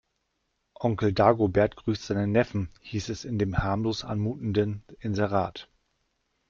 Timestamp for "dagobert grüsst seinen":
1.13-2.31